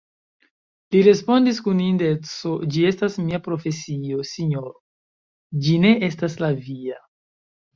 [0.93, 4.75] Li respondis kun indeco: Ĝi estas mia profesio, sinjoro:
[5.67, 6.99] ĝi ne estas la via.